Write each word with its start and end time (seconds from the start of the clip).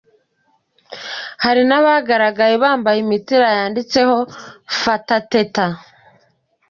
Hari 1.43 1.61
n’abagaragaye 1.69 2.55
bambaye 2.63 2.97
imipira 3.05 3.47
yanditseho 3.57 4.15
‘Fata 4.79 5.17
Teta’. 5.31 5.65